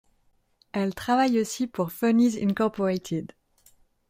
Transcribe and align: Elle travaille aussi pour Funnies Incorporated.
Elle 0.71 0.95
travaille 0.95 1.39
aussi 1.39 1.67
pour 1.67 1.91
Funnies 1.91 2.35
Incorporated. 2.43 3.33